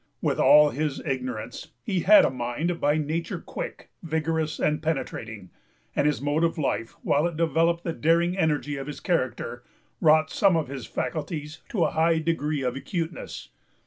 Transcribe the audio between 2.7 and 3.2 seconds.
by